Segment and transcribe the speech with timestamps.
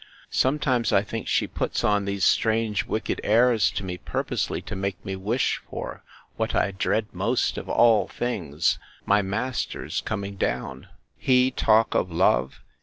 [0.31, 5.05] Sometimes I think she puts on these strange wicked airs to me, purposely to make
[5.05, 6.01] me wish for,
[6.37, 10.87] what I dread most of all things, my master's coming down.
[11.19, 12.61] He talk of love!